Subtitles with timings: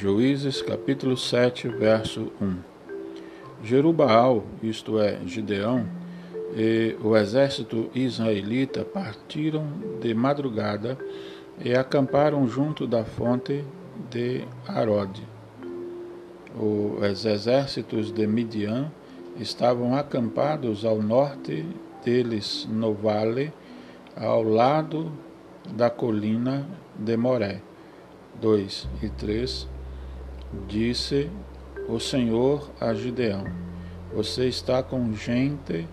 [0.00, 2.56] Juízes capítulo 7, verso 1.
[3.64, 5.88] Jerubaal, isto é, Gideão,
[6.54, 9.66] e o exército israelita partiram
[10.00, 10.96] de madrugada
[11.58, 13.64] e acamparam junto da fonte
[14.08, 15.26] de Arode.
[16.56, 18.92] Os exércitos de Midian
[19.36, 21.66] estavam acampados ao norte
[22.04, 23.52] deles no vale,
[24.16, 25.10] ao lado
[25.68, 26.64] da colina
[26.96, 27.60] de Moré.
[28.40, 29.77] 2 e 3
[30.66, 31.30] Disse
[31.86, 33.44] o Senhor a Gideão:
[34.14, 35.86] Você está com gente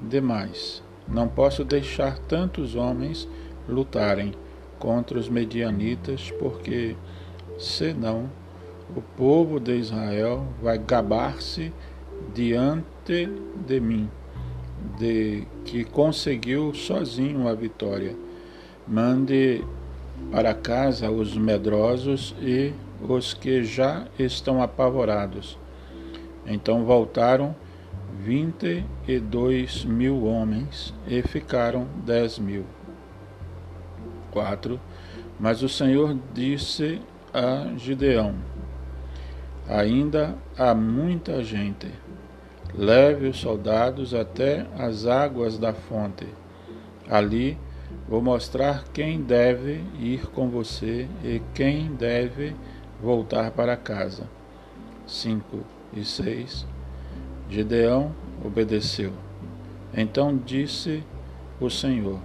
[0.00, 0.82] demais.
[1.08, 3.28] Não posso deixar tantos homens
[3.68, 4.32] lutarem
[4.78, 6.96] contra os medianitas, porque
[7.58, 8.30] senão
[8.96, 11.72] o povo de Israel vai gabar-se
[12.32, 13.28] diante
[13.66, 14.08] de mim,
[14.96, 18.14] de que conseguiu sozinho a vitória.
[18.86, 19.64] Mande
[20.30, 25.58] para casa os medrosos e os que já estão apavorados.
[26.46, 27.54] Então voltaram
[28.18, 32.64] vinte e dois mil homens e ficaram dez mil.
[34.30, 34.80] 4.
[35.38, 37.00] Mas o Senhor disse
[37.32, 38.34] a Gideão:
[39.68, 41.88] Ainda há muita gente.
[42.74, 46.26] Leve os soldados até as águas da fonte.
[47.08, 47.58] Ali
[48.08, 52.54] vou mostrar quem deve ir com você e quem deve
[53.02, 54.28] voltar para casa.
[55.06, 55.60] 5
[55.92, 56.66] e 6
[57.48, 59.12] Gideão obedeceu.
[59.92, 61.02] Então disse
[61.60, 62.20] o Senhor: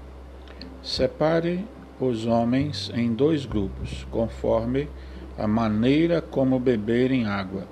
[0.83, 1.65] Separe
[1.99, 4.87] os homens em dois grupos, conforme
[5.37, 7.67] a maneira como beberem água.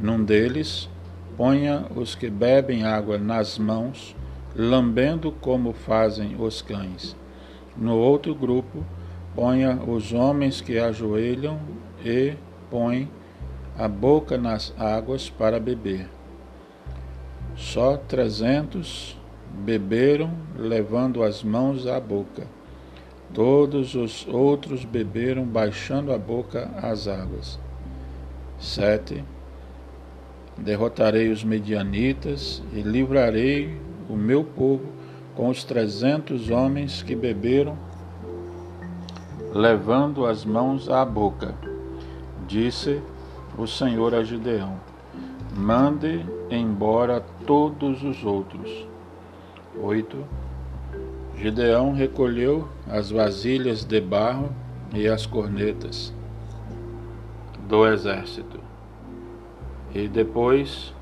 [0.00, 0.88] Num deles,
[1.36, 4.16] ponha os que bebem água nas mãos,
[4.56, 7.14] lambendo como fazem os cães.
[7.76, 8.84] No outro grupo,
[9.34, 11.60] ponha os homens que ajoelham
[12.04, 12.34] e
[12.70, 13.10] põe
[13.78, 16.08] a boca nas águas para beber.
[17.56, 19.18] Só trezentos
[19.52, 22.46] beberam, levando as mãos à boca.
[23.34, 27.58] Todos os outros beberam, baixando a boca às águas.
[28.58, 29.24] 7.
[30.56, 34.84] Derrotarei os medianitas e livrarei o meu povo
[35.34, 37.76] com os trezentos homens que beberam,
[39.54, 41.71] levando as mãos à boca.
[42.52, 43.00] Disse
[43.56, 44.78] o Senhor a Gideão:
[45.56, 48.86] Mande embora todos os outros.
[49.80, 50.22] 8.
[51.34, 54.50] Gideão recolheu as vasilhas de barro
[54.92, 56.12] e as cornetas
[57.66, 58.60] do exército.
[59.94, 60.92] E depois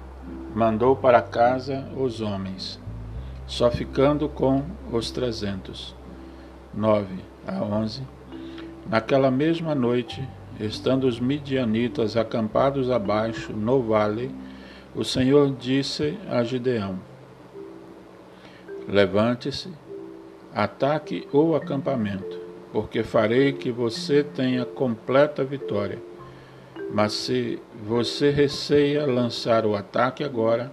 [0.54, 2.78] mandou para casa os homens,
[3.48, 4.62] só ficando com
[4.92, 5.96] os trezentos.
[6.72, 7.08] 9
[7.44, 8.04] a 11.
[8.88, 10.24] Naquela mesma noite,
[10.60, 14.30] estando os midianitas acampados abaixo no vale,
[14.94, 16.98] o Senhor disse a Gideão:
[18.86, 19.70] Levante-se,
[20.54, 22.38] ataque o acampamento,
[22.72, 25.98] porque farei que você tenha completa vitória.
[26.92, 30.72] Mas se você receia lançar o ataque agora,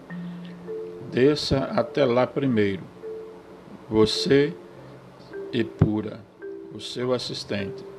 [1.12, 2.81] desça até lá primeiro,
[3.88, 4.52] você
[5.54, 6.19] e Pura,
[6.74, 7.97] o seu assistente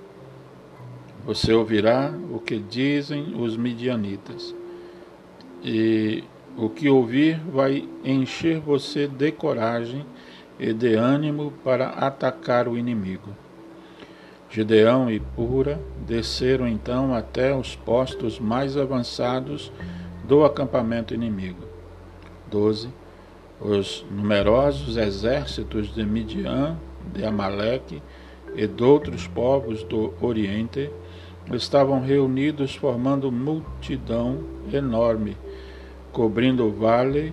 [1.29, 4.55] você ouvirá o que dizem os midianitas,
[5.63, 6.25] e
[6.57, 10.07] o que ouvir vai encher você de coragem
[10.59, 13.29] e de ânimo para atacar o inimigo.
[14.49, 19.71] Gideão e Pura desceram então até os postos mais avançados
[20.25, 21.63] do acampamento inimigo.
[22.51, 22.89] 12.
[23.61, 26.79] Os numerosos exércitos de Midian,
[27.13, 28.03] de Amaleque
[28.55, 30.91] e de outros povos do Oriente
[31.53, 34.41] estavam reunidos formando multidão
[34.73, 35.37] enorme,
[36.13, 37.33] cobrindo o vale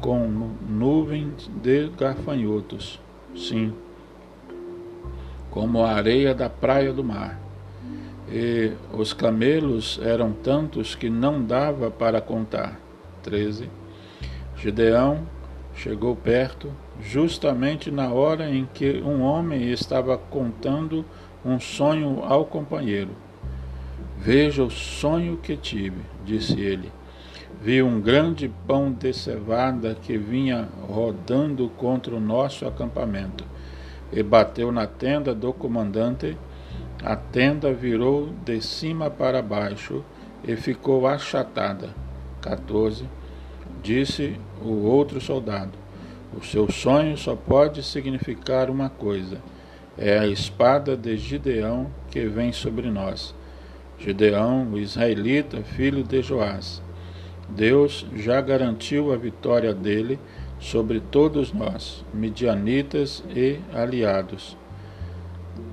[0.00, 0.28] com
[0.68, 3.00] nuvens de gafanhotos,
[3.34, 3.72] sim,
[5.50, 7.40] como a areia da praia do mar.
[8.30, 12.78] E os camelos eram tantos que não dava para contar.
[13.22, 13.70] 13.
[14.56, 15.26] Gideão
[15.74, 21.04] chegou perto, justamente na hora em que um homem estava contando
[21.44, 23.10] um sonho ao companheiro.
[24.20, 26.90] Veja o sonho que tive, disse ele.
[27.62, 33.44] Vi um grande pão de cevada que vinha rodando contra o nosso acampamento
[34.12, 36.36] e bateu na tenda do comandante.
[37.02, 40.04] A tenda virou de cima para baixo
[40.42, 41.90] e ficou achatada.
[42.42, 43.04] 14.
[43.82, 45.72] Disse o outro soldado:
[46.36, 49.38] O seu sonho só pode significar uma coisa:
[49.96, 53.37] é a espada de Gideão que vem sobre nós.
[53.98, 56.80] Gideão, o israelita, filho de Joás.
[57.48, 60.18] Deus já garantiu a vitória dele
[60.60, 64.56] sobre todos nós, midianitas e aliados.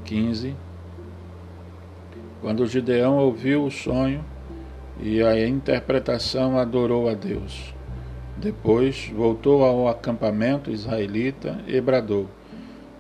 [0.06, 0.56] 15.
[2.42, 4.24] Quando Gideão ouviu o sonho
[5.00, 7.74] e a interpretação, adorou a Deus.
[8.38, 12.28] Depois voltou ao acampamento israelita e bradou: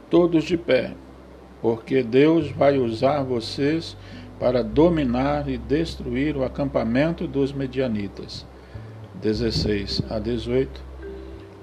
[0.09, 0.93] Todos de pé,
[1.61, 3.97] porque Deus vai usar vocês
[4.39, 8.45] para dominar e destruir o acampamento dos medianitas.
[9.21, 10.81] 16 a 18.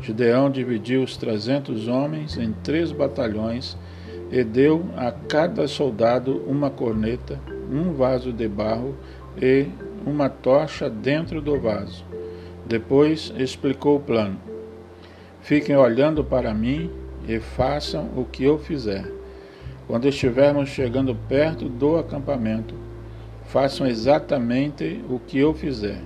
[0.00, 3.76] Gideão dividiu os trezentos homens em três batalhões
[4.30, 7.38] e deu a cada soldado uma corneta,
[7.70, 8.96] um vaso de barro
[9.40, 9.66] e
[10.04, 12.04] uma tocha dentro do vaso.
[12.66, 14.40] Depois explicou o plano.
[15.40, 16.90] Fiquem olhando para mim
[17.28, 19.21] e façam o que eu fizer.
[19.86, 22.74] Quando estivermos chegando perto do acampamento,
[23.46, 26.00] façam exatamente o que eu fizer.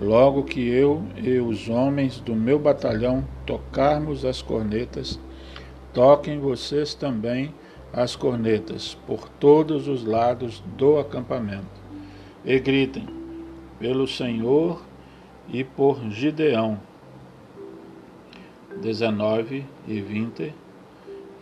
[0.00, 5.18] Logo que eu e os homens do meu batalhão tocarmos as cornetas,
[5.92, 7.52] toquem vocês também
[7.92, 11.66] as cornetas por todos os lados do acampamento.
[12.44, 13.06] E gritem:
[13.78, 14.82] pelo Senhor
[15.48, 16.78] e por Gideão.
[18.80, 20.54] 19 e 20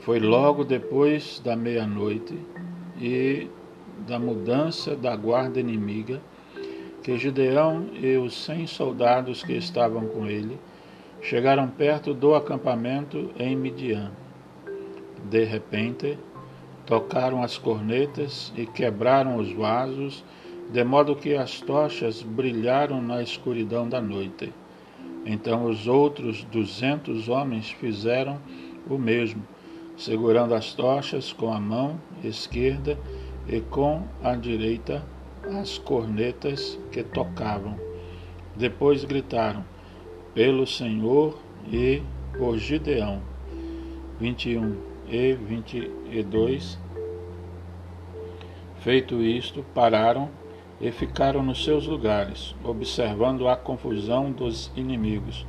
[0.07, 2.39] foi logo depois da meia-noite
[2.97, 3.49] e
[4.07, 6.23] da mudança da guarda inimiga
[7.03, 10.61] que Gideão e os cem soldados que estavam com ele
[11.21, 14.13] chegaram perto do acampamento em Midian.
[15.29, 16.17] De repente,
[16.87, 20.25] tocaram as cornetas e quebraram os vasos,
[20.71, 24.53] de modo que as tochas brilharam na escuridão da noite.
[25.25, 28.39] Então os outros duzentos homens fizeram
[28.89, 29.43] o mesmo
[29.97, 32.99] segurando as tochas com a mão esquerda
[33.49, 35.05] e com a direita
[35.55, 37.79] as cornetas que tocavam.
[38.55, 39.65] Depois gritaram:
[40.35, 41.39] Pelo Senhor
[41.71, 42.03] e
[42.37, 43.23] por Gideão.
[44.19, 44.77] 21
[45.09, 46.79] e 22.
[48.79, 50.31] Feito isto, pararam
[50.81, 55.47] e ficaram nos seus lugares, observando a confusão dos inimigos,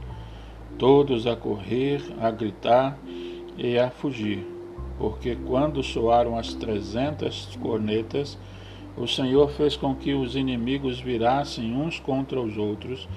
[0.77, 2.97] todos a correr, a gritar
[3.57, 4.45] e a fugir,
[4.99, 8.37] porque quando soaram as trezentas cornetas,
[8.95, 13.07] o Senhor fez com que os inimigos virassem uns contra os outros,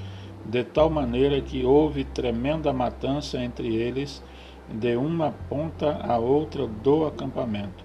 [0.45, 4.23] de tal maneira que houve tremenda matança entre eles,
[4.69, 7.85] de uma ponta à outra do acampamento.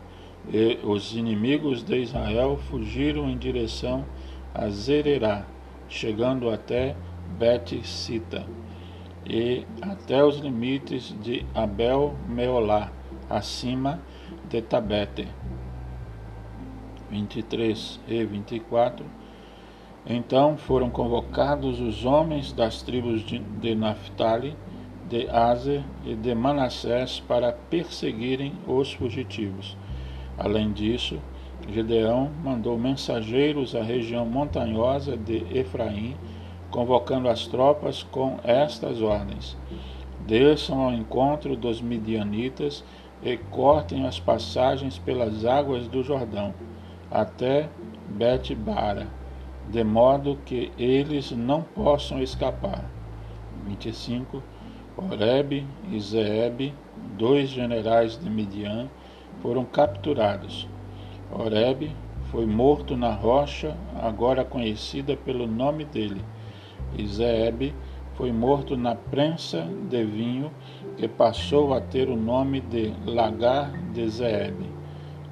[0.52, 4.06] E os inimigos de Israel fugiram em direção
[4.54, 5.46] a Zererá,
[5.90, 6.96] chegando até
[7.38, 8.46] Bet-Sita
[9.26, 12.92] e até os limites de Abel Meolá,
[13.30, 14.00] acima
[14.48, 15.28] de Tabete.
[17.10, 19.06] 23 e 24.
[20.08, 24.56] Então foram convocados os homens das tribos de, Naphtali,
[25.10, 29.76] de Azer e de Manassés para perseguirem os fugitivos.
[30.38, 31.20] Além disso,
[31.68, 36.16] Gedeão mandou mensageiros à região montanhosa de Efraim
[36.76, 39.58] convocando as tropas com estas ordens:
[40.28, 42.84] Desçam ao encontro dos midianitas
[43.24, 46.54] e cortem as passagens pelas águas do Jordão,
[47.10, 47.70] até
[48.10, 49.08] Bet-Bara,
[49.70, 52.84] de modo que eles não possam escapar.
[53.66, 54.44] 25.
[54.98, 56.74] Oreb e Zeeb,
[57.18, 58.90] dois generais de Midian,
[59.42, 60.68] foram capturados.
[61.32, 61.90] Oreb
[62.32, 66.22] foi morto na rocha, agora conhecida pelo nome dele,
[66.98, 67.74] e Zeeb
[68.16, 70.52] foi morto na prensa de vinho
[70.98, 74.56] que passou a ter o nome de Lagar de Zeeb.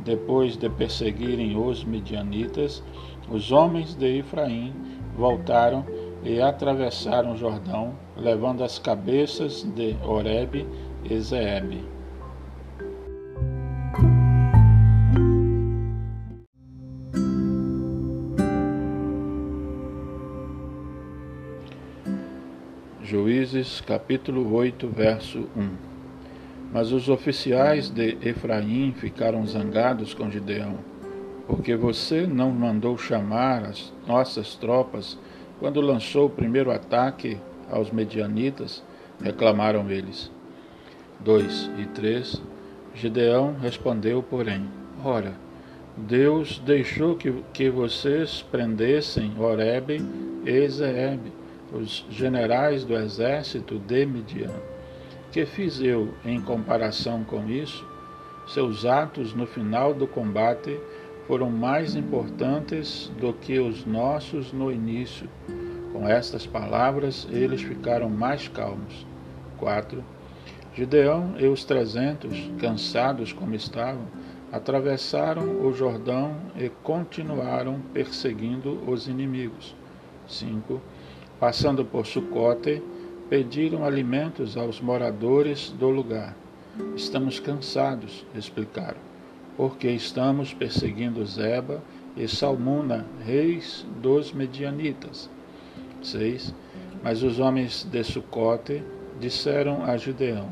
[0.03, 2.83] Depois de perseguirem os midianitas,
[3.29, 4.73] os homens de Efraim
[5.15, 5.85] voltaram
[6.23, 10.67] e atravessaram o Jordão, levando as cabeças de Oreb
[11.03, 11.92] e Zeeb.
[23.43, 25.69] Juízes capítulo 8, verso 1
[26.71, 30.77] Mas os oficiais de Efraim ficaram zangados com Gideão,
[31.45, 35.19] porque você não mandou chamar as nossas tropas
[35.59, 37.37] quando lançou o primeiro ataque
[37.69, 38.81] aos medianitas,
[39.21, 40.31] reclamaram eles.
[41.19, 42.41] 2 e 3
[42.95, 44.65] Gideão respondeu, porém,
[45.03, 45.33] Ora,
[45.97, 50.01] Deus deixou que, que vocês prendessem Oreb
[50.45, 51.42] e Zeeb,
[51.73, 54.53] os generais do exército de Midian.
[55.31, 57.85] Que fiz eu em comparação com isso?
[58.47, 60.79] Seus atos no final do combate
[61.25, 65.27] foram mais importantes do que os nossos no início.
[65.91, 69.07] Com estas palavras, eles ficaram mais calmos.
[69.57, 70.03] 4.
[70.75, 74.05] Gideão e os trezentos, cansados como estavam,
[74.51, 79.75] atravessaram o Jordão e continuaram perseguindo os inimigos.
[80.27, 80.81] 5.
[81.39, 82.81] Passando por Sucote,
[83.29, 86.35] pediram alimentos aos moradores do lugar.
[86.95, 88.99] Estamos cansados, explicaram,
[89.57, 91.83] porque estamos perseguindo Zeba
[92.15, 95.29] e Salmuna, reis dos medianitas.
[96.01, 96.53] 6.
[97.03, 98.83] Mas os homens de Sucote
[99.19, 100.49] disseram a Gideão: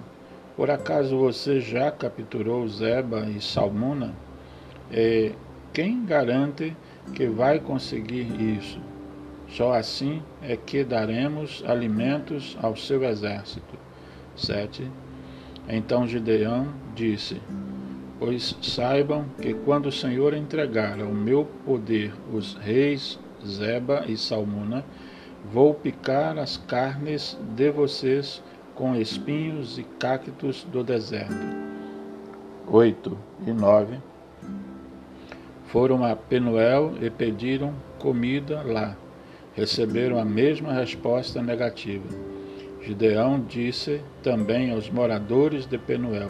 [0.56, 4.14] por acaso você já capturou Zeba e Salmuna?
[5.74, 6.76] Quem garante
[7.16, 8.80] que vai conseguir isso?
[9.52, 13.78] Só assim é que daremos alimentos ao seu exército.
[14.36, 14.90] 7.
[15.68, 17.42] Então Gideão disse:
[18.18, 24.86] Pois saibam que quando o Senhor entregar ao meu poder os reis Zeba e Salmuna,
[25.52, 28.42] vou picar as carnes de vocês
[28.74, 31.36] com espinhos e cactos do deserto.
[32.68, 33.98] 8 e 9
[35.66, 38.96] Foram a Penuel e pediram comida lá.
[39.54, 42.08] Receberam a mesma resposta negativa.
[42.82, 46.30] Gideão disse também aos moradores de Penuel: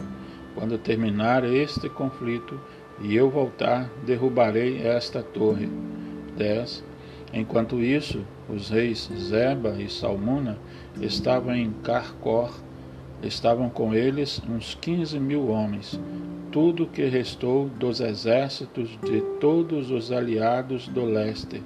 [0.54, 2.60] Quando terminar este conflito
[3.00, 5.68] e eu voltar, derrubarei esta torre.
[6.36, 6.84] 10
[7.32, 10.58] Enquanto isso, os reis Zeba e Salmuna
[11.00, 12.52] estavam em Carcor,
[13.22, 15.98] estavam com eles uns quinze mil homens,
[16.50, 21.62] tudo que restou dos exércitos de todos os aliados do leste.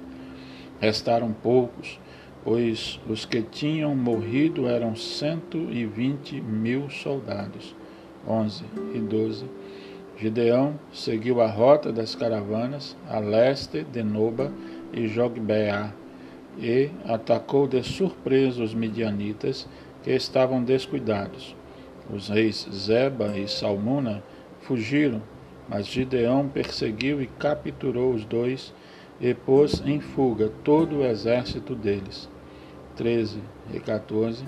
[0.79, 1.99] Restaram poucos,
[2.43, 7.75] pois os que tinham morrido eram cento e vinte mil soldados.
[8.27, 9.45] 11 e 12.
[10.17, 14.51] Gideão seguiu a rota das caravanas a leste de Noba
[14.91, 15.93] e Jogbeá,
[16.59, 19.67] e atacou de surpresa os midianitas
[20.03, 21.55] que estavam descuidados.
[22.09, 24.23] Os reis Zeba e Salmuna
[24.61, 25.21] fugiram,
[25.69, 28.73] mas Gideão perseguiu e capturou os dois
[29.19, 32.29] e pôs em fuga todo o exército deles.
[32.95, 33.39] 13
[33.73, 34.43] e 14.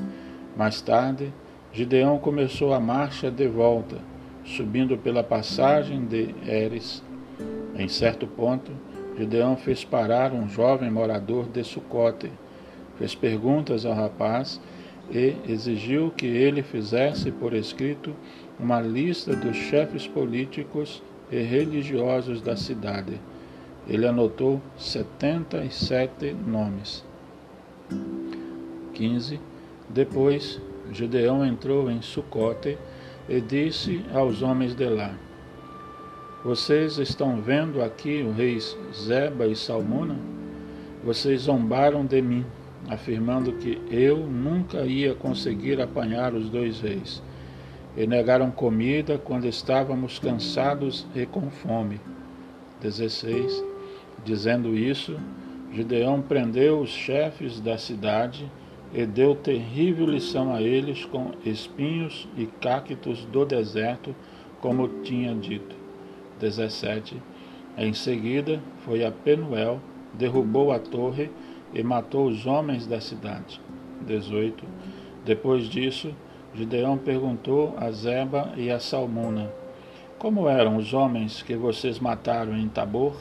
[0.55, 1.31] Mais tarde,
[1.71, 3.97] Gideão começou a marcha de volta,
[4.43, 7.03] subindo pela passagem de Eres.
[7.75, 8.71] Em certo ponto,
[9.17, 12.31] Gideão fez parar um jovem morador de Sucote,
[12.97, 14.59] fez perguntas ao rapaz
[15.11, 18.15] e exigiu que ele fizesse por escrito
[18.59, 23.19] uma lista dos chefes políticos e religiosos da cidade.
[23.89, 27.03] Ele anotou 77 nomes.
[28.93, 29.39] 15.
[29.89, 30.61] Depois,
[30.93, 32.77] Gideão entrou em Sucote
[33.27, 35.15] e disse aos homens de lá:
[36.43, 40.15] vocês estão vendo aqui o reis Zeba e Salmuna?
[41.03, 42.45] Vocês zombaram de mim,
[42.87, 47.21] afirmando que eu nunca ia conseguir apanhar os dois reis.
[47.97, 51.99] E negaram comida quando estávamos cansados e com fome.
[52.79, 53.68] 16.
[54.29, 55.17] Dizendo isso,
[55.73, 58.47] Gideão prendeu os chefes da cidade
[58.93, 64.15] e deu terrível lição a eles com espinhos e cactos do deserto,
[64.61, 65.75] como tinha dito.
[66.39, 67.19] 17.
[67.75, 69.81] Em seguida, foi a Penuel,
[70.13, 71.31] derrubou a torre
[71.73, 73.59] e matou os homens da cidade.
[74.05, 74.63] 18.
[75.25, 76.13] Depois disso,
[76.53, 79.51] Gideão perguntou a Zeba e a Salmuna:
[80.19, 83.15] Como eram os homens que vocês mataram em Tabor?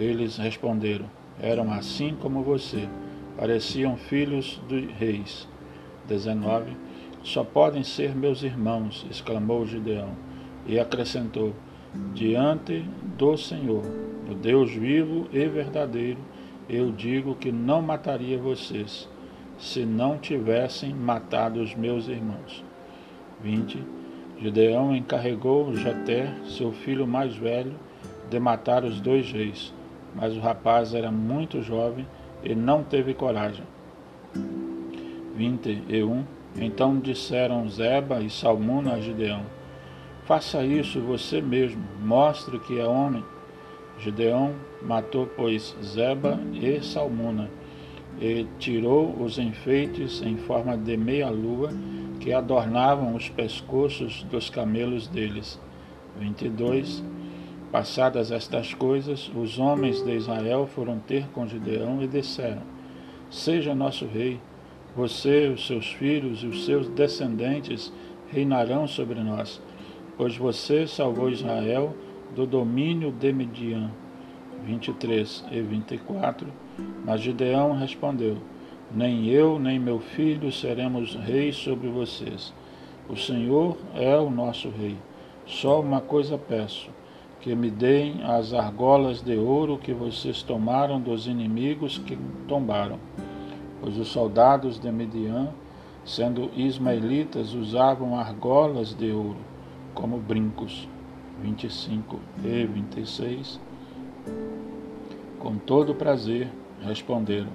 [0.00, 1.04] Eles responderam:
[1.38, 2.88] Eram assim como você,
[3.36, 5.46] pareciam filhos de reis.
[6.08, 6.74] 19.
[7.22, 10.08] Só podem ser meus irmãos, exclamou Gideão,
[10.66, 11.54] e acrescentou:
[12.14, 12.82] diante
[13.18, 13.82] do Senhor,
[14.26, 16.18] do Deus vivo e verdadeiro,
[16.68, 19.06] eu digo que não mataria vocês,
[19.58, 22.64] se não tivessem matado os meus irmãos.
[23.42, 23.82] 20.
[24.40, 27.74] Gideão encarregou Jeter, seu filho mais velho,
[28.30, 29.74] de matar os dois reis,
[30.14, 32.06] mas o rapaz era muito jovem
[32.42, 33.64] e não teve coragem.
[35.36, 36.24] 21.
[36.56, 39.42] Então disseram Zeba e Salmuna a Gideão:
[40.24, 43.24] Faça isso você mesmo, mostre que é homem.
[43.98, 47.50] Gideão matou, pois, Zeba e Salmuna,
[48.20, 51.70] e tirou os enfeites em forma de meia-lua
[52.18, 55.60] que adornavam os pescoços dos camelos deles.
[56.18, 57.02] 22.
[57.70, 62.62] Passadas estas coisas, os homens de Israel foram ter com Gideão e disseram:
[63.30, 64.40] Seja nosso rei,
[64.96, 67.92] você, os seus filhos e os seus descendentes
[68.32, 69.60] reinarão sobre nós
[70.20, 71.94] pois você salvou Israel
[72.36, 73.90] do domínio de Midian.
[74.66, 76.46] 23 e 24.
[77.02, 78.36] Mas Gideão respondeu:
[78.94, 82.52] Nem eu, nem meu filho seremos reis sobre vocês.
[83.08, 84.94] O Senhor é o nosso rei.
[85.46, 86.90] Só uma coisa peço:
[87.40, 92.98] que me deem as argolas de ouro que vocês tomaram dos inimigos que tombaram.
[93.80, 95.48] Pois os soldados de Midian,
[96.04, 99.38] sendo ismaelitas, usavam argolas de ouro
[99.94, 100.88] como brincos.
[101.42, 103.58] 25 e 26.
[105.38, 106.48] Com todo prazer
[106.82, 107.48] responderam.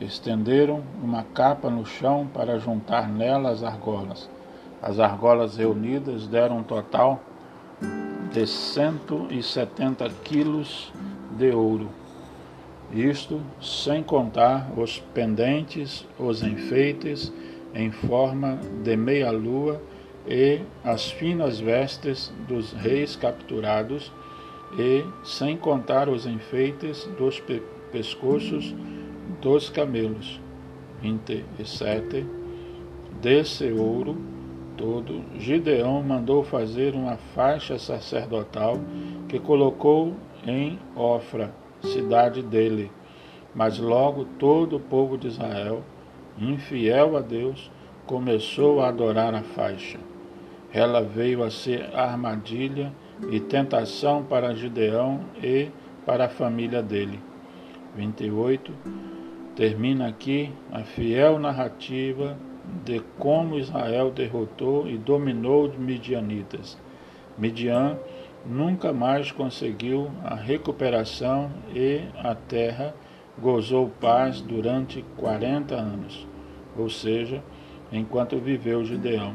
[0.00, 4.30] Estenderam uma capa no chão para juntar nela as argolas.
[4.82, 7.20] As argolas reunidas deram um total
[8.34, 10.92] de 170 quilos
[11.38, 11.88] de ouro.
[12.92, 17.32] Isto sem contar os pendentes, os enfeites
[17.72, 19.80] em forma de meia-lua
[20.26, 24.12] e as finas vestes dos reis capturados,
[24.76, 27.62] e sem contar os enfeites dos pe
[27.92, 28.74] pescoços
[29.40, 30.40] dos camelos.
[31.00, 32.26] 27.
[33.22, 34.33] Desse ouro
[34.76, 38.78] todo, Gideão mandou fazer uma faixa sacerdotal
[39.28, 40.14] que colocou
[40.46, 41.52] em Ofra,
[41.82, 42.90] cidade dele.
[43.54, 45.82] Mas logo todo o povo de Israel,
[46.38, 47.70] infiel a Deus,
[48.06, 49.98] começou a adorar a faixa.
[50.72, 52.92] Ela veio a ser armadilha
[53.30, 55.68] e tentação para Gideão e
[56.04, 57.20] para a família dele.
[57.94, 58.72] 28.
[59.54, 62.36] Termina aqui a fiel narrativa
[62.84, 66.78] de como Israel derrotou e dominou os midianitas.
[67.36, 67.98] Midian
[68.46, 72.94] nunca mais conseguiu a recuperação e a terra
[73.38, 76.26] gozou paz durante 40 anos,
[76.76, 77.42] ou seja,
[77.90, 79.34] enquanto viveu Gideão.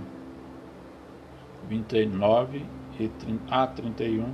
[1.67, 2.65] 29
[3.49, 4.33] a 31.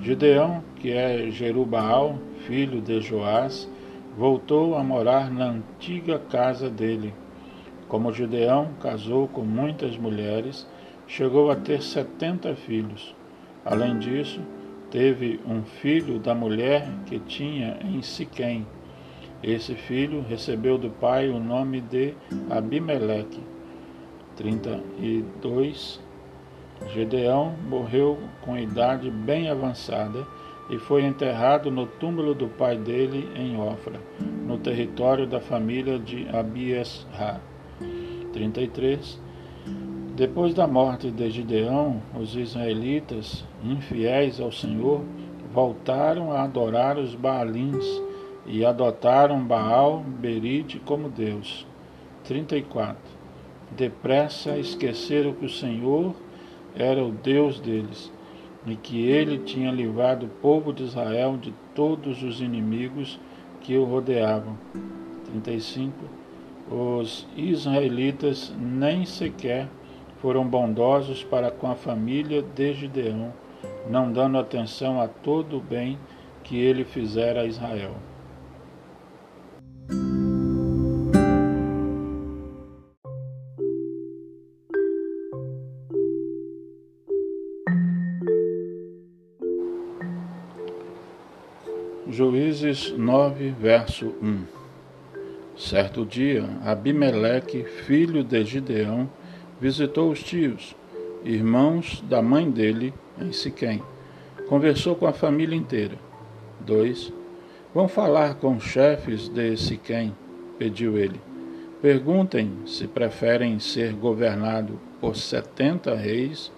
[0.00, 3.68] Gideão, que é Jerubaal, filho de Joás,
[4.16, 7.14] voltou a morar na antiga casa dele,
[7.90, 10.64] como Gideão casou com muitas mulheres,
[11.08, 13.14] chegou a ter setenta filhos.
[13.64, 14.40] Além disso,
[14.92, 18.64] teve um filho da mulher que tinha em Siquém.
[19.42, 22.14] Esse filho recebeu do pai o nome de
[22.48, 23.42] Abimeleque.
[24.36, 26.00] 32
[26.94, 30.24] Gedeão morreu com idade bem avançada
[30.70, 34.00] e foi enterrado no túmulo do pai dele em Ofra,
[34.46, 37.49] no território da família de Abiesra.
[38.32, 39.20] 33.
[40.14, 45.02] Depois da morte de Gideão, os israelitas, infiéis ao Senhor,
[45.52, 47.84] voltaram a adorar os Baalins
[48.46, 51.66] e adotaram Baal Berite como Deus.
[52.24, 52.96] 34.
[53.76, 56.14] Depressa esqueceram que o Senhor
[56.74, 58.12] era o Deus deles
[58.66, 63.18] e que ele tinha livrado o povo de Israel de todos os inimigos
[63.60, 64.56] que o rodeavam.
[65.24, 66.19] 35
[66.70, 69.68] os israelitas nem sequer
[70.18, 73.32] foram bondosos para com a família de Gideão,
[73.88, 75.98] não dando atenção a todo o bem
[76.44, 77.94] que ele fizera a Israel.
[92.08, 94.59] Juízes 9, verso 1
[95.60, 99.10] Certo dia, Abimeleque, filho de Gideão,
[99.60, 100.74] visitou os tios,
[101.22, 103.82] irmãos da mãe dele, em Siquém.
[104.48, 105.98] Conversou com a família inteira.
[106.60, 107.12] 2.
[107.74, 110.16] Vão falar com os chefes de Siquém,
[110.58, 111.20] pediu ele.
[111.82, 116.50] Perguntem se preferem ser governado por setenta reis,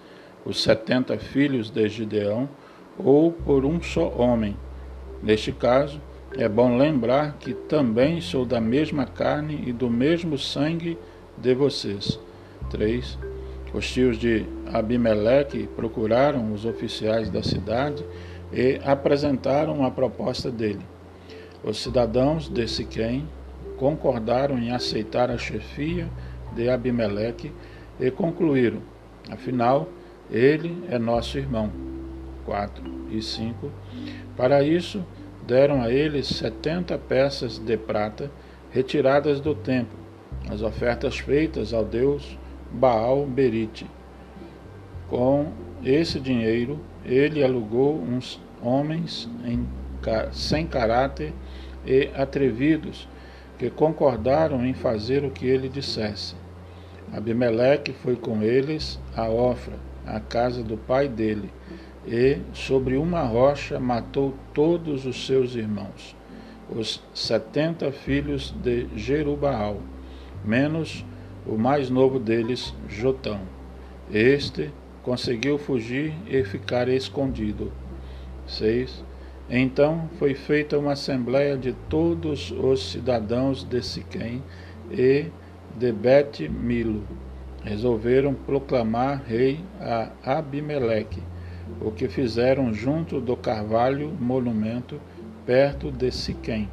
[0.45, 2.47] os setenta filhos de Gideão,
[2.97, 4.55] ou por um só homem.
[5.21, 5.99] Neste caso,
[6.35, 10.97] é bom lembrar que também sou da mesma carne e do mesmo sangue
[11.37, 12.19] de vocês.
[12.71, 13.19] 3.
[13.73, 18.03] Os tios de Abimeleque procuraram os oficiais da cidade
[18.51, 20.85] e apresentaram a proposta dele.
[21.63, 23.27] Os cidadãos de Siquém
[23.77, 26.07] concordaram em aceitar a chefia
[26.55, 27.51] de Abimeleque
[27.99, 28.81] e concluíram:
[29.29, 29.87] afinal,
[30.31, 31.71] ele é nosso irmão.
[32.45, 33.71] 4 e 5.
[34.35, 35.03] Para isso,
[35.45, 38.31] deram a eles setenta peças de prata
[38.71, 39.97] retiradas do templo,
[40.49, 42.37] as ofertas feitas ao deus
[42.71, 43.85] Baal Berite.
[45.07, 45.51] Com
[45.83, 49.67] esse dinheiro, ele alugou uns homens em,
[50.31, 51.33] sem caráter
[51.85, 53.07] e atrevidos
[53.57, 56.35] que concordaram em fazer o que ele dissesse.
[57.13, 59.75] Abimeleque foi com eles a Ofra,
[60.05, 61.51] a casa do pai dele,
[62.05, 66.15] e sobre uma rocha matou todos os seus irmãos,
[66.69, 69.79] os setenta filhos de Jerubaal,
[70.43, 71.05] menos
[71.45, 73.41] o mais novo deles, Jotão.
[74.11, 77.71] Este conseguiu fugir e ficar escondido.
[78.47, 79.03] 6.
[79.49, 84.41] Então foi feita uma assembleia de todos os cidadãos de Siquém
[84.91, 85.25] e
[85.77, 87.03] de Bet-Milo.
[87.63, 91.21] Resolveram proclamar rei a Abimeleque,
[91.81, 94.99] o que fizeram junto do carvalho monumento
[95.45, 96.69] perto de Siquém.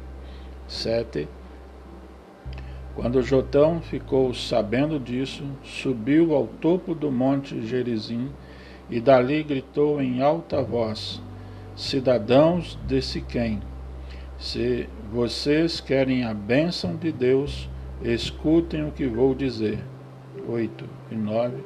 [0.67, 1.27] 7.
[2.95, 8.29] Quando Jotão ficou sabendo disso, subiu ao topo do monte Gerizim
[8.89, 11.21] e dali gritou em alta voz:
[11.75, 13.61] Cidadãos de Siquém,
[14.37, 17.69] se vocês querem a bênção de Deus,
[18.03, 19.79] escutem o que vou dizer.
[20.47, 21.63] 8 e 9.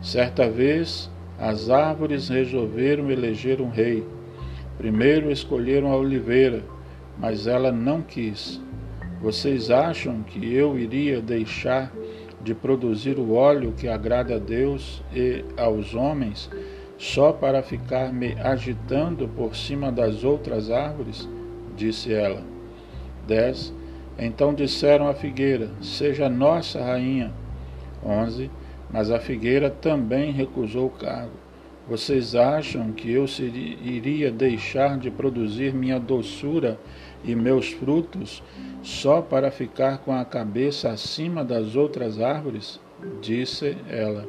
[0.00, 4.06] Certa vez as árvores resolveram eleger um rei.
[4.78, 6.62] Primeiro escolheram a oliveira,
[7.18, 8.60] mas ela não quis.
[9.20, 11.92] Vocês acham que eu iria deixar
[12.42, 16.50] de produzir o óleo que agrada a Deus e aos homens
[16.98, 21.28] só para ficar me agitando por cima das outras árvores?
[21.76, 22.42] Disse ela.
[23.26, 23.72] 10.
[24.18, 27.32] Então disseram à figueira: Seja nossa rainha.
[28.04, 28.50] 11.
[28.94, 31.32] Mas a figueira também recusou o cargo.
[31.88, 36.78] Vocês acham que eu seria, iria deixar de produzir minha doçura
[37.24, 38.40] e meus frutos
[38.84, 42.78] só para ficar com a cabeça acima das outras árvores?
[43.20, 44.28] Disse ela.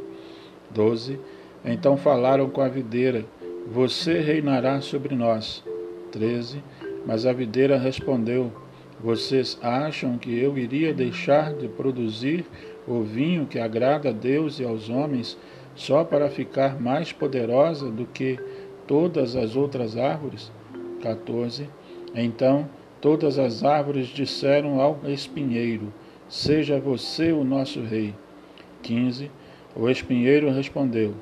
[0.72, 1.20] 12.
[1.64, 3.24] Então falaram com a videira:
[3.72, 5.64] Você reinará sobre nós.
[6.12, 6.64] 13.
[7.06, 8.52] Mas a videira respondeu:
[9.00, 12.44] Vocês acham que eu iria deixar de produzir
[12.88, 15.38] o vinho que agrada a Deus e aos homens?
[15.76, 18.40] só para ficar mais poderosa do que
[18.88, 20.52] todas as outras árvores?
[21.02, 21.70] 14.
[22.16, 22.68] Então
[23.02, 25.94] todas as árvores disseram ao espinheiro:
[26.30, 28.16] Seja você o nosso rei.
[28.82, 29.30] 15.
[29.76, 31.14] O espinheiro respondeu: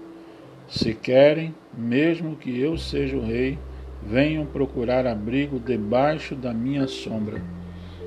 [0.68, 3.58] Se querem, mesmo que eu seja o rei,
[4.02, 7.42] venham procurar abrigo debaixo da minha sombra.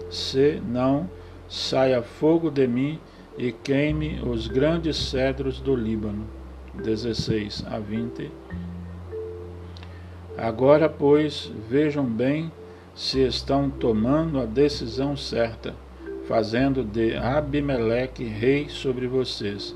[0.09, 1.11] Se não,
[1.49, 3.01] saia fogo de mim
[3.39, 6.27] e queime os grandes cedros do Líbano.
[6.83, 8.31] 16 a 20.
[10.37, 12.53] Agora, pois, vejam bem
[12.95, 15.75] se estão tomando a decisão certa,
[16.27, 19.75] fazendo de Abimeleque rei sobre vocês,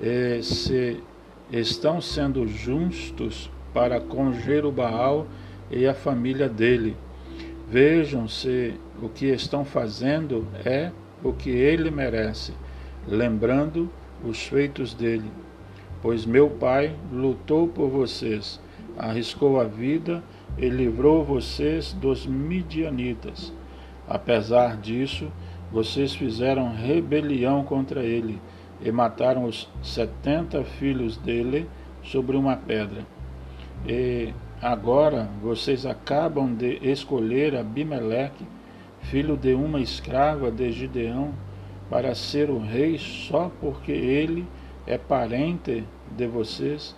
[0.00, 1.02] e se
[1.50, 5.26] estão sendo justos para com Jerubaal
[5.70, 6.96] e a família dele.
[7.68, 10.90] Vejam se o que estão fazendo é
[11.22, 12.52] o que ele merece,
[13.06, 13.90] lembrando
[14.24, 15.30] os feitos dele
[16.04, 18.60] Pois meu pai lutou por vocês,
[18.98, 20.22] arriscou a vida
[20.58, 23.50] e livrou vocês dos midianitas.
[24.06, 25.32] Apesar disso,
[25.72, 28.38] vocês fizeram rebelião contra ele
[28.82, 31.66] e mataram os setenta filhos dele
[32.02, 33.00] sobre uma pedra.
[33.88, 38.44] E agora vocês acabam de escolher Abimeleque,
[39.00, 41.32] filho de uma escrava de Gideão,
[41.94, 44.44] para ser o rei só porque ele
[44.84, 45.84] é parente
[46.16, 46.92] de vocês,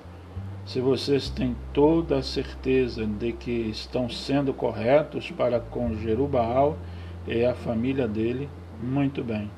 [0.64, 6.78] se vocês têm toda a certeza de que estão sendo corretos para com Jerubaal
[7.26, 8.48] e a família dele,
[8.82, 9.50] muito bem.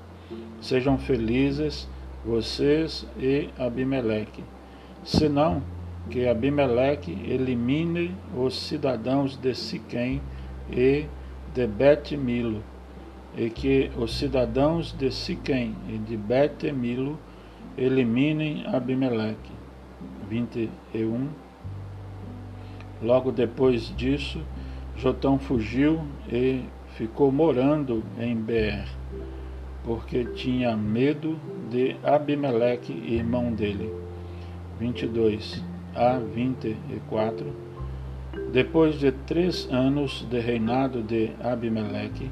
[0.61, 1.88] Sejam felizes
[2.24, 4.42] vocês e Abimeleque.
[5.05, 5.62] Senão,
[6.11, 10.20] que Abimeleque elimine os cidadãos de Siquém
[10.68, 11.07] e
[11.55, 12.61] de Bet-Milo,
[13.38, 17.16] e que os cidadãos de Siquém e de Bet-Milo
[17.77, 19.53] eliminem Abimeleque.
[20.29, 21.29] 21.
[23.01, 24.42] Logo depois disso,
[24.96, 26.64] Jotão fugiu e
[26.96, 28.88] ficou morando em Beer,
[29.85, 31.38] porque tinha medo
[31.70, 33.94] de Abimeleque, irmão dele.
[34.81, 35.62] 22
[35.94, 37.68] a 24.
[38.53, 42.31] Depois de três anos de reinado de Abimeleque,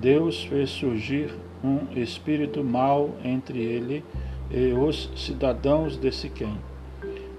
[0.00, 4.02] Deus fez surgir um espírito mau entre ele
[4.50, 6.56] e os cidadãos de Siquém.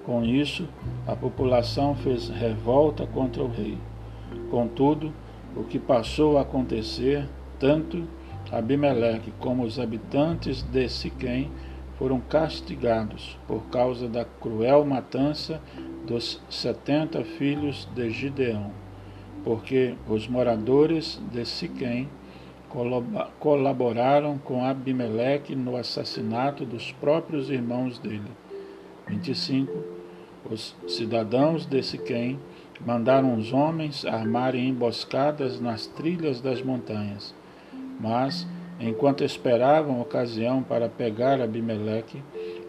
[0.06, 0.68] Com isso,
[1.08, 3.78] a população fez revolta contra o rei.
[4.52, 5.12] Contudo,
[5.56, 7.28] o que passou a acontecer,
[7.60, 8.08] tanto
[8.52, 11.50] Abimeleque como os habitantes de Siquém
[11.98, 15.62] foram castigados por causa da cruel matança
[16.06, 18.72] dos setenta filhos de Gideão,
[19.44, 22.10] porque os moradores de Siquém
[23.40, 28.32] colaboraram com Abimeleque no assassinato dos próprios irmãos dele.
[29.08, 29.72] 25.
[30.50, 32.40] Os cidadãos de Siquém
[32.86, 37.36] mandaram os homens armarem emboscadas nas trilhas das montanhas.
[38.00, 38.48] Mas,
[38.80, 42.24] enquanto esperavam ocasião para pegar Abimeleque,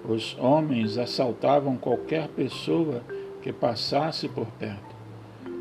[0.05, 3.03] os homens assaltavam qualquer pessoa
[3.41, 4.93] que passasse por perto.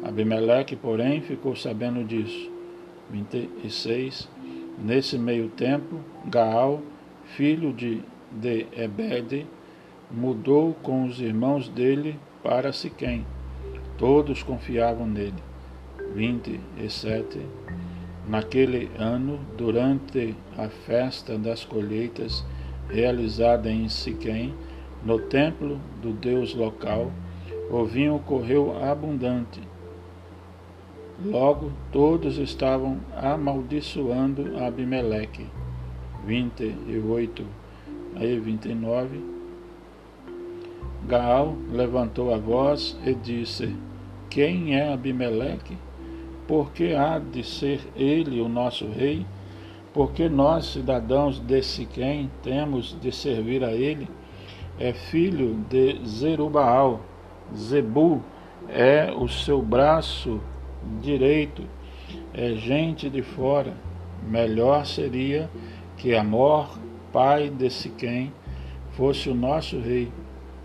[0.04, 2.52] Abimeleque, porém, ficou sabendo disso.
[3.12, 4.30] 26.
[4.78, 6.82] Nesse meio tempo, Gaal,
[7.36, 9.46] filho de, de Ebede,
[10.10, 13.26] mudou com os irmãos dele para Siquém.
[13.98, 15.44] Todos confiavam nele.
[16.16, 17.40] 27.
[18.28, 22.46] Naquele ano, durante a festa das colheitas,
[22.90, 24.54] realizada em Siquém,
[25.04, 27.12] no templo do Deus local,
[27.70, 29.62] o vinho correu abundante.
[31.24, 35.46] Logo todos estavam amaldiçoando Abimeleque.
[36.26, 37.46] 28
[38.20, 39.24] e 29.
[41.08, 43.76] Gaal levantou a voz e disse:
[44.30, 45.78] Quem é Abimeleque?
[46.48, 49.26] Por que há de ser ele o nosso rei?
[49.94, 54.08] Porque nós, cidadãos de Siquém, temos de servir a ele?
[54.80, 57.02] É filho de Zerubaal
[57.56, 58.24] Zebu
[58.70, 60.40] é o seu braço
[61.02, 61.64] direito,
[62.34, 63.74] é gente de fora.
[64.28, 65.50] Melhor seria
[65.98, 66.80] que Amor,
[67.12, 68.32] pai de Siquém,
[68.92, 70.12] fosse o nosso rei.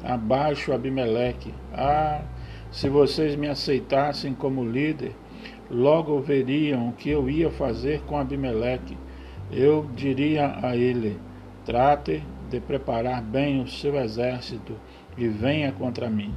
[0.04, 1.52] Abaixo Abimeleque.
[1.72, 2.22] Ah,
[2.70, 5.12] se vocês me aceitassem como líder,
[5.70, 8.96] logo veriam o que eu ia fazer com Abimeleque.
[9.50, 11.18] Eu diria a ele:
[11.64, 14.74] trate de preparar bem o seu exército
[15.16, 16.34] e venha contra mim.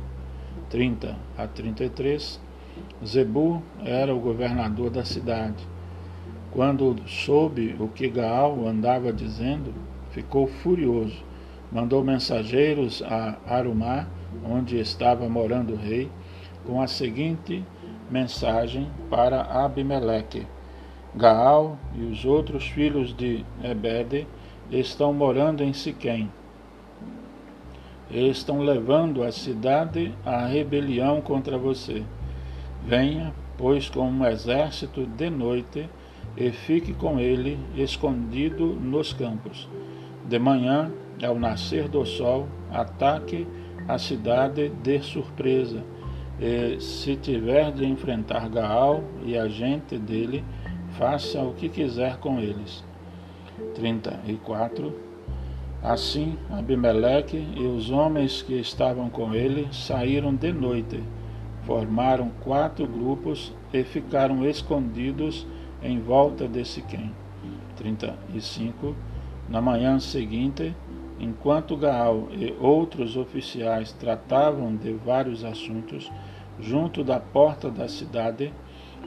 [0.70, 2.40] 30 a 33,
[3.06, 5.68] Zebu era o governador da cidade.
[6.52, 9.74] Quando soube o que Gaal andava dizendo,
[10.12, 11.24] ficou furioso.
[11.72, 14.08] Mandou mensageiros a Arumá,
[14.44, 16.10] onde estava morando o rei,
[16.66, 17.64] com a seguinte
[18.10, 20.48] mensagem para Abimeleque:
[21.16, 24.28] Gaal e os outros filhos de Ebede
[24.72, 26.30] estão morando em Siquém
[28.12, 32.04] estão levando a cidade à rebelião contra você.
[32.86, 35.90] Venha, pois, com um exército de noite
[36.38, 39.68] e fique com ele escondido nos campos.
[40.28, 40.92] De manhã,
[41.24, 43.48] ao nascer do sol, ataque
[43.88, 45.84] a cidade de surpresa.
[46.40, 50.44] E se tiver de enfrentar Gaal e a gente dele,
[50.92, 52.84] faça o que quiser com eles.
[53.76, 55.10] 34
[55.82, 61.02] Assim, Abimeleque e os homens que estavam com ele saíram de noite,
[61.70, 65.46] formaram quatro grupos e ficaram escondidos
[65.84, 67.14] em volta de Siquém.
[67.76, 68.96] 35.
[69.48, 70.76] Na manhã seguinte,
[71.20, 76.12] enquanto Gaal e outros oficiais tratavam de vários assuntos,
[76.60, 78.52] junto da porta da cidade,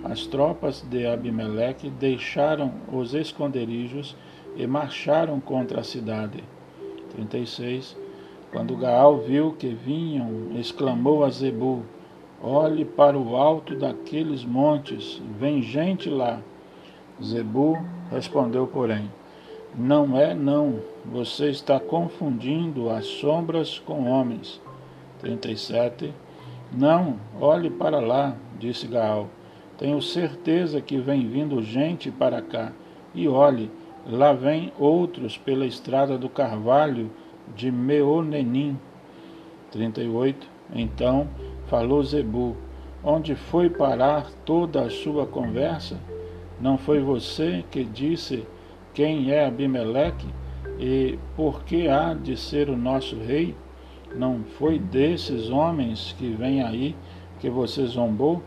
[0.04, 4.16] as tropas de Abimeleque deixaram os esconderijos
[4.54, 6.44] e marcharam contra a cidade
[7.10, 7.96] 36.
[8.52, 11.82] Quando Gaal viu que vinham, exclamou a Zebu:
[12.42, 16.40] Olhe para o alto daqueles montes, vem gente lá.
[17.22, 17.78] Zebu
[18.10, 19.10] respondeu, porém:
[19.74, 24.60] Não é, não, você está confundindo as sombras com homens.
[25.20, 26.12] 37.
[26.72, 29.28] Não, olhe para lá, disse Gaal.
[29.78, 32.72] Tenho certeza que vem vindo gente para cá.
[33.14, 33.70] E olhe,
[34.06, 37.10] Lá vem outros pela estrada do Carvalho
[37.54, 38.76] de Meonenim.
[39.70, 40.46] 38.
[40.74, 41.28] Então
[41.72, 42.54] falou Zebu:
[43.02, 45.98] Onde foi parar toda a sua conversa?
[46.60, 48.46] Não foi você que disse
[48.92, 50.28] quem é Abimeleque
[50.78, 53.56] e por que há de ser o nosso rei?
[54.14, 56.94] Não foi desses homens que vem aí
[57.40, 58.42] que você zombou?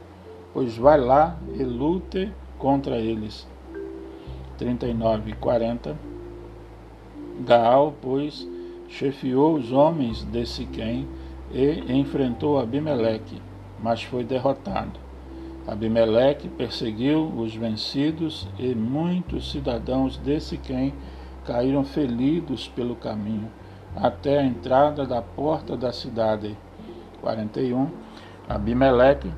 [0.54, 3.48] Pois vai lá e lute contra eles.
[4.60, 5.98] 39 e 40.
[7.40, 8.48] Gaal, pois,
[8.88, 11.08] chefiou os homens de Siquém
[11.56, 13.42] e enfrentou Abimeleque,
[13.82, 15.00] mas foi derrotado.
[15.66, 20.94] Abimeleque perseguiu os vencidos e muitos cidadãos de Siquém
[21.46, 23.50] caíram feridos pelo caminho
[23.96, 26.58] até a entrada da porta da cidade.
[27.22, 27.90] 41.
[28.50, 29.32] Abimeleque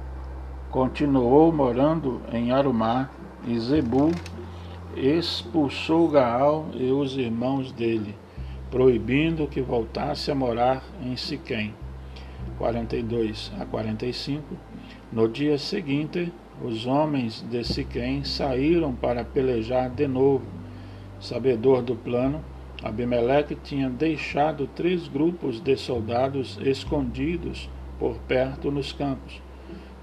[0.72, 3.12] continuou morando em Arumá
[3.46, 4.12] e Zebu
[4.96, 8.16] expulsou Gaal e os irmãos dele,
[8.72, 11.74] proibindo que voltasse a morar em Siquém.
[12.58, 14.44] 42 a 45.
[15.12, 20.46] No dia seguinte, os homens de Siquém saíram para pelejar de novo.
[21.20, 22.44] Sabedor do plano,
[22.84, 29.42] Abimeleque tinha deixado três grupos de soldados escondidos por perto nos campos.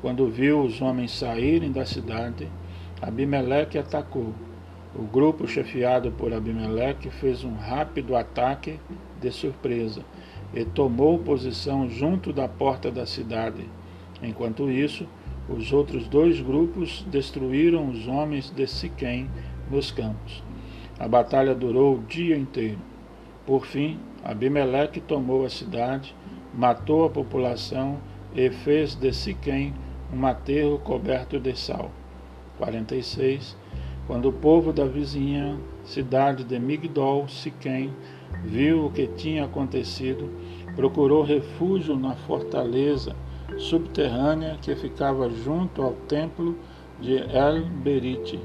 [0.00, 2.48] Quando viu os homens saírem da cidade,
[3.00, 4.32] Abimeleque atacou.
[4.94, 8.78] O grupo chefiado por Abimeleque fez um rápido ataque
[9.20, 10.02] de surpresa
[10.54, 13.68] e tomou posição junto da porta da cidade.
[14.22, 15.06] Enquanto isso,
[15.48, 19.28] os outros dois grupos destruíram os homens de Siquém
[19.70, 20.42] nos campos.
[20.98, 22.78] A batalha durou o dia inteiro.
[23.44, 26.14] Por fim, Abimeleque tomou a cidade,
[26.54, 27.98] matou a população
[28.34, 29.74] e fez de Siquém
[30.12, 31.90] um aterro coberto de sal.
[32.58, 33.56] 46.
[34.06, 37.92] Quando o povo da vizinha cidade de Migdol, Siquém,
[38.44, 40.30] viu o que tinha acontecido,
[40.76, 43.16] procurou refúgio na fortaleza
[43.58, 46.56] subterrânea que ficava junto ao templo
[47.00, 48.40] de El Berite.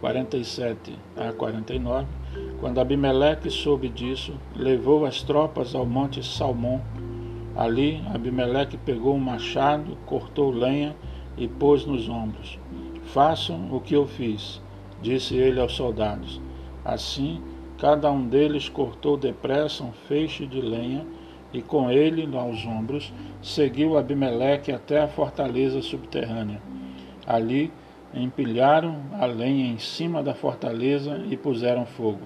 [0.00, 2.06] 47 a 49.
[2.58, 6.80] Quando Abimeleque soube disso, levou as tropas ao monte Salmão.
[7.54, 10.96] Ali, Abimeleque pegou um machado, cortou lenha
[11.36, 12.58] e pôs nos ombros.
[13.04, 14.62] Façam o que eu fiz,
[15.02, 16.40] disse ele aos soldados.
[16.84, 17.42] Assim,
[17.80, 21.06] cada um deles cortou depressa um feixe de lenha
[21.50, 23.12] e com ele aos ombros
[23.42, 26.60] seguiu Abimeleque até a fortaleza subterrânea.
[27.26, 27.72] Ali
[28.12, 32.20] empilharam a lenha em cima da fortaleza e puseram fogo.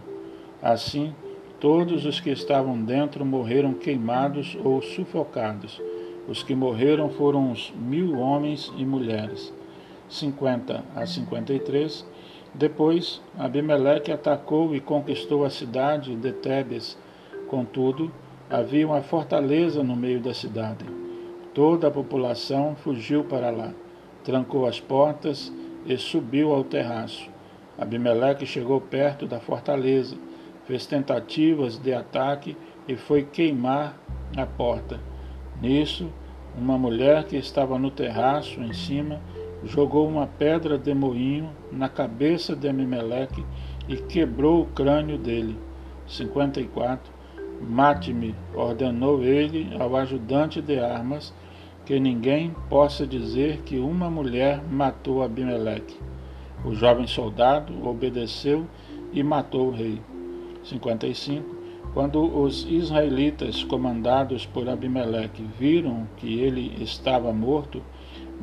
[0.61, 1.15] Assim,
[1.61, 5.81] todos os que estavam dentro morreram queimados ou sufocados.
[6.27, 9.55] Os que morreram foram uns mil homens e mulheres.
[10.09, 12.05] 50 a 53.
[12.55, 16.97] Depois, Abimeleque atacou e conquistou a cidade de Tebes.
[17.49, 18.13] Contudo,
[18.49, 20.85] havia uma fortaleza no meio da cidade.
[21.53, 23.73] Toda a população fugiu para lá,
[24.23, 25.53] trancou as portas
[25.85, 27.29] e subiu ao terraço.
[27.77, 30.17] Abimeleque chegou perto da fortaleza,
[30.65, 33.99] fez tentativas de ataque e foi queimar
[34.37, 35.01] a porta.
[35.61, 36.09] Nisso,
[36.57, 39.21] uma mulher que estava no terraço em cima
[39.65, 43.45] jogou uma pedra de moinho na cabeça de Abimeleque
[43.89, 45.59] e quebrou o crânio dele.
[46.07, 47.13] 54.
[47.61, 51.33] Mate-me, ordenou ele ao ajudante de armas,
[51.85, 55.99] que ninguém possa dizer que uma mulher matou Abimeleque.
[56.65, 58.67] O jovem soldado obedeceu
[59.13, 60.01] e matou o rei.
[60.63, 61.55] 55.
[61.93, 67.83] Quando os israelitas, comandados por Abimeleque, viram que ele estava morto,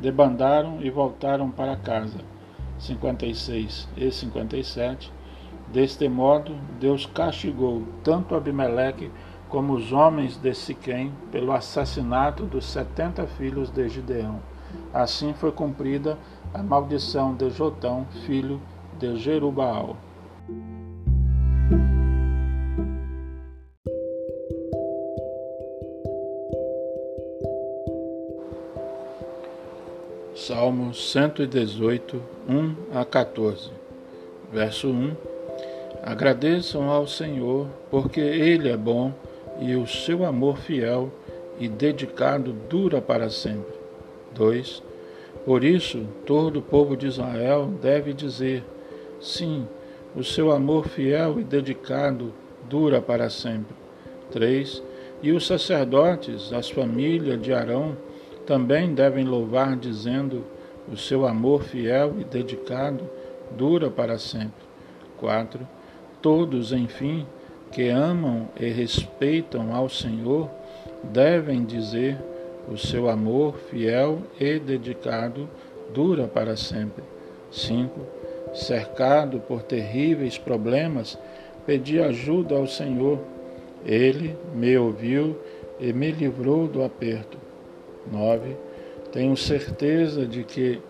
[0.02, 2.18] debandaram e voltaram para casa.
[2.78, 5.12] 56 e 57.
[5.72, 9.10] Deste modo, Deus castigou tanto Abimeleque
[9.48, 14.40] como os homens de Siquém pelo assassinato dos setenta filhos de Gideão.
[14.92, 16.18] Assim foi cumprida
[16.52, 18.60] a maldição de Jotão, filho
[18.98, 19.96] de Jerubaal.
[30.46, 33.70] Salmo 118, 1 a 14,
[34.52, 35.12] verso 1.
[36.02, 39.14] Agradeçam ao Senhor, porque Ele é bom
[39.60, 41.12] e o seu amor fiel
[41.60, 43.72] e dedicado dura para sempre.
[44.34, 44.82] 2.
[45.44, 48.64] Por isso, todo o povo de Israel deve dizer:
[49.20, 49.64] Sim,
[50.16, 52.34] o seu amor fiel e dedicado
[52.68, 53.76] dura para sempre.
[54.32, 54.82] 3.
[55.22, 57.96] E os sacerdotes, as famílias de Arão,
[58.46, 60.44] também devem louvar, dizendo:
[60.90, 63.08] O seu amor fiel e dedicado
[63.56, 64.62] dura para sempre.
[65.18, 65.66] 4.
[66.20, 67.26] Todos, enfim,
[67.70, 70.50] que amam e respeitam ao Senhor,
[71.02, 72.18] devem dizer:
[72.68, 75.48] O seu amor fiel e dedicado
[75.94, 77.04] dura para sempre.
[77.50, 78.00] 5.
[78.54, 81.18] Cercado por terríveis problemas,
[81.64, 83.18] pedi ajuda ao Senhor.
[83.84, 85.36] Ele me ouviu
[85.80, 87.38] e me livrou do aperto.
[88.10, 88.56] 9.
[89.12, 90.80] Tenho certeza de que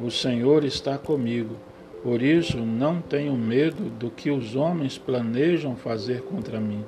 [0.00, 1.56] o Senhor está comigo,
[2.02, 6.84] por isso não tenho medo do que os homens planejam fazer contra mim.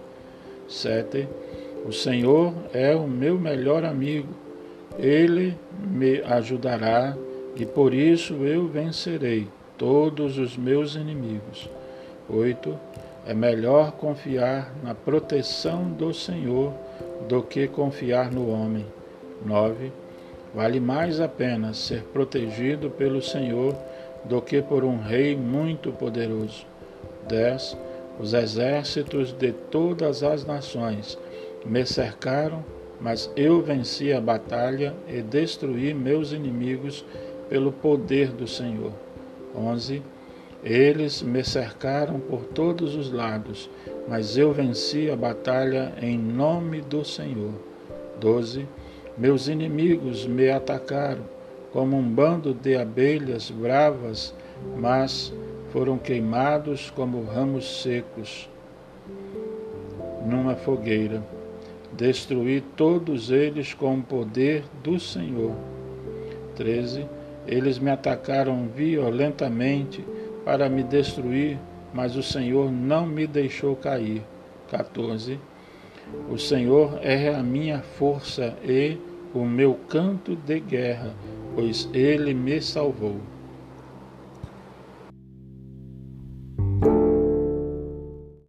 [0.68, 1.28] 7.
[1.86, 4.28] O Senhor é o meu melhor amigo,
[4.98, 5.56] ele
[5.86, 7.16] me ajudará
[7.56, 11.68] e por isso eu vencerei todos os meus inimigos.
[12.28, 12.78] 8.
[13.26, 16.72] É melhor confiar na proteção do Senhor
[17.28, 18.86] do que confiar no homem.
[19.44, 19.92] 9.
[20.54, 23.76] Vale mais a pena ser protegido pelo Senhor
[24.24, 26.66] do que por um rei muito poderoso.
[27.28, 27.76] 10.
[28.20, 31.18] Os exércitos de todas as nações
[31.64, 32.64] me cercaram,
[33.00, 37.04] mas eu venci a batalha e destruí meus inimigos
[37.48, 38.92] pelo poder do Senhor.
[39.56, 40.02] 11.
[40.62, 43.68] Eles me cercaram por todos os lados,
[44.08, 47.52] mas eu venci a batalha em nome do Senhor.
[48.18, 48.66] 12.
[49.16, 51.22] Meus inimigos me atacaram
[51.72, 54.34] como um bando de abelhas bravas,
[54.76, 55.32] mas
[55.70, 58.48] foram queimados como ramos secos
[60.24, 61.22] numa fogueira.
[61.92, 65.54] Destruí todos eles com o poder do Senhor.
[66.56, 67.06] 13.
[67.46, 70.04] Eles me atacaram violentamente
[70.44, 71.58] para me destruir,
[71.92, 74.22] mas o Senhor não me deixou cair.
[74.70, 75.38] 14.
[76.30, 78.98] O Senhor é a minha força e
[79.34, 81.14] o meu canto de guerra,
[81.54, 83.16] pois ele me salvou.